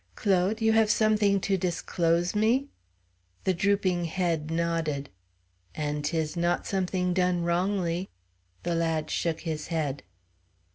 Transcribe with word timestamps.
"Claude, 0.15 0.61
you 0.61 0.71
have 0.71 0.89
something 0.89 1.39
to 1.39 1.57
disclose 1.57 2.33
me?" 2.33 2.69
The 3.43 3.53
drooping 3.53 4.05
head 4.05 4.49
nodded. 4.49 5.11
"And 5.75 6.03
'tis 6.03 6.35
not 6.35 6.65
something 6.65 7.13
done 7.13 7.43
wrongly?" 7.43 8.09
The 8.63 8.73
lad 8.73 9.11
shook 9.11 9.41
his 9.41 9.67
head. 9.67 10.01